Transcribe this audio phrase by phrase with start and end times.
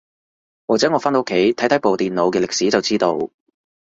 [0.65, 3.29] 或者我返到屋企睇睇部電腦嘅歷史就知道